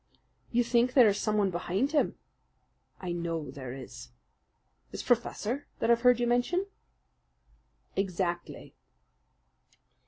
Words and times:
"You 0.51 0.63
think 0.63 0.95
there 0.95 1.07
is 1.07 1.19
someone 1.19 1.51
behind 1.51 1.91
him?" 1.91 2.15
"I 2.99 3.11
know 3.11 3.51
there 3.51 3.71
is." 3.71 4.09
"This 4.89 5.03
professor 5.03 5.67
that 5.77 5.91
I've 5.91 6.01
heard 6.01 6.19
you 6.19 6.25
mention?" 6.25 6.65
"Exactly!" 7.95 8.73